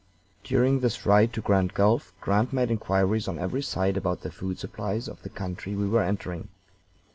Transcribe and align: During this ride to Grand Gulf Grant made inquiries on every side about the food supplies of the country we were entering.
During 0.43 0.79
this 0.79 1.05
ride 1.05 1.31
to 1.33 1.41
Grand 1.41 1.75
Gulf 1.75 2.11
Grant 2.21 2.51
made 2.51 2.71
inquiries 2.71 3.27
on 3.27 3.37
every 3.37 3.61
side 3.61 3.97
about 3.97 4.21
the 4.21 4.31
food 4.31 4.57
supplies 4.57 5.07
of 5.07 5.21
the 5.21 5.29
country 5.29 5.75
we 5.75 5.87
were 5.87 6.01
entering. 6.01 6.47